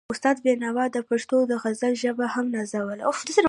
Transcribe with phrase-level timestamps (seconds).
[0.13, 3.03] استاد بينوا د پښتو د غزل ژبه هم نازوله.